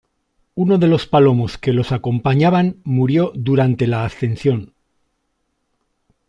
Uno 0.55 0.79
de 0.79 0.87
los 0.87 1.05
palomos 1.05 1.59
que 1.59 1.73
los 1.73 1.91
acompañaban 1.91 2.77
murió 2.83 3.31
durante 3.35 3.85
la 3.85 4.03
ascensión. 4.03 4.73